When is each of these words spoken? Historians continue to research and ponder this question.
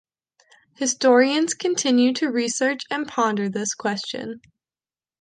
Historians 0.77 1.53
continue 1.53 2.11
to 2.11 2.31
research 2.31 2.85
and 2.89 3.07
ponder 3.07 3.49
this 3.49 3.75
question. 3.75 4.41